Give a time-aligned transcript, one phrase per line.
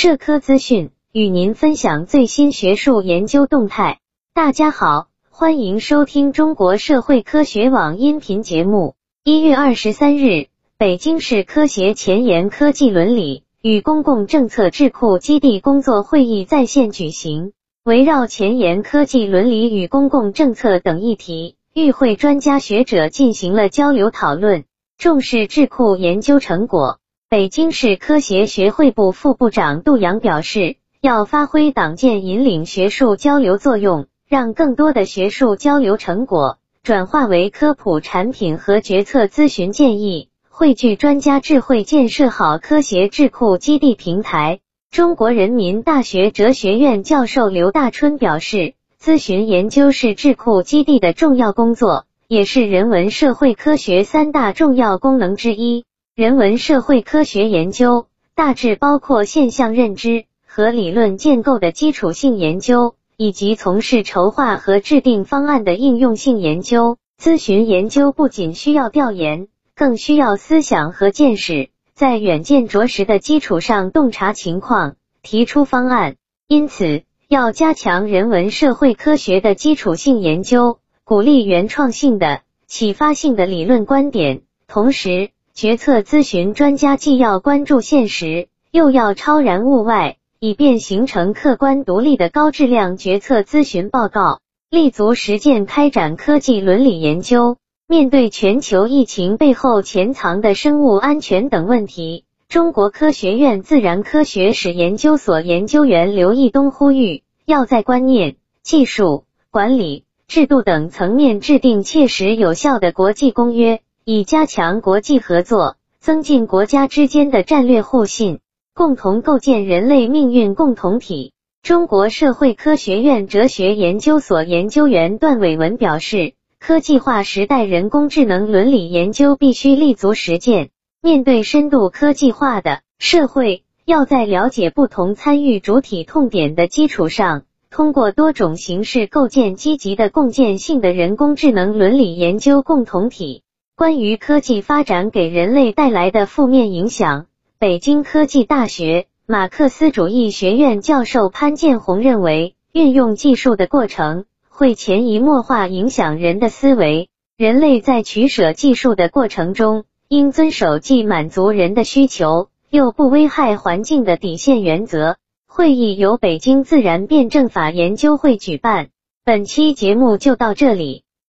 [0.00, 3.98] 社科资讯与您分享最新学术研究动态。
[4.32, 8.94] 大家好，欢迎收听中国社会科学网音频节目。
[9.24, 10.46] 一月二十三日，
[10.78, 17.50] 北京市科协前沿科技伦理与公共政策智库基地工作会议在线举行，
[17.82, 24.62] 围绕前沿科技伦理与公共政策等议题，与会专家学者进行了交流讨论。
[24.96, 27.00] 重视智库研究成果，
[27.30, 44.60] 北京市科协学会部副部长杜阳表示，要发挥党建引领学术交流作用，让更多的学术交流成果转化为科普产品和决策咨询建议，汇聚专家智慧，建设好科协智库基地平台。
[44.90, 52.06] 中国人民大学哲学院教授刘大春表示，咨询研究是智库基地的重要工作。
[52.26, 55.86] 也是人文社会科学三大重要功能之一。
[56.18, 66.96] 人文社会科学研究大致包括现象认知和理论建构的基础性研究，以及从事筹划和制定方案的应用性研究。
[67.22, 69.46] 咨询研究不仅需要调研，
[69.76, 76.16] 更需要思想和见识，在远见卓识的基础上洞察情况，提出方案。
[76.48, 80.80] 因此，要加强人文社会科学的基础性研究。
[81.04, 94.38] 鼓励原创性的、启发性的理论观点，同时，决策咨询专家既要关注现实，又要超然物外，以便形成客观独立的高质量决策咨询报告。
[94.70, 97.56] 立足实践开展科技伦理研究。
[97.88, 110.04] 面对全球疫情背后潜藏的生物安全等问题，中国科学院自然科学史研究所研究员刘义东呼吁，要在观念、技术、管理。
[110.28, 118.38] 制度等层面制定切实有效的国际公约，以加强国际合作，增进国家之间的战略互信，
[118.72, 121.34] 共同构建人类命运共同体。
[121.62, 130.70] 中国社会科学院哲学研究所研究员段伟文表示，科技化时代，人工智能伦理研究必须立足实践。
[131.02, 137.42] 面对深度科技化的社会，要在了解不同参与主体痛点的基础上。
[137.68, 143.42] 通过多种形式构建积极的共建性的人工智能伦理研究共同体。
[143.78, 147.26] 关于科技发展给人类带来的负面影响，
[147.60, 157.08] 北京科技大学马克思主义学院教授潘建红认为，运用技术的过程会潜移默化影响人的思维。
[157.36, 165.18] 人类在取舍技术的过程中，应遵守既满足人的需求又不危害环境的底线原则。
[165.46, 168.88] 会议由北京自然辩证法研究会举办。
[169.24, 171.04] 本期节目就到这里。